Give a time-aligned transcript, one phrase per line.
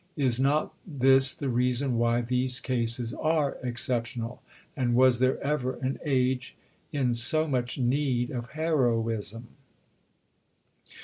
[0.17, 4.41] Is not this the reason why these cases are exceptional?
[4.75, 6.57] And was there ever an age
[6.91, 9.49] in so much need of heroism?